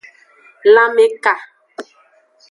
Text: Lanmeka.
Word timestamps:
Lanmeka. 0.73 1.33